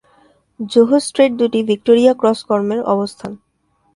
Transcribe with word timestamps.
জোহর 0.71 1.01
strait 1.07 1.33
দুটি 1.39 1.59
Victoria 1.69 2.13
cross 2.19 2.39
কর্মের 2.49 2.81
অবস্থান। 2.93 3.31